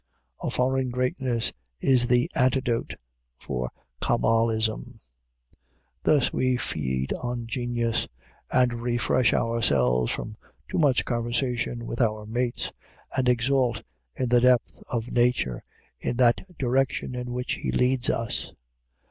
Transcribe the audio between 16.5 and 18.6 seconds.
direction in which he leads us.